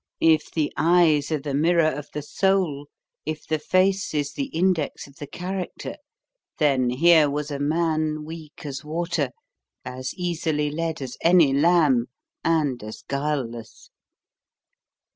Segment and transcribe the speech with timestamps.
[0.19, 2.87] If the eyes are the mirror of the soul,
[3.23, 5.95] if the face is the index of the character,
[6.57, 9.29] then here was a man weak as water,
[9.85, 12.07] as easily led as any lamb,
[12.43, 13.91] and as guileless.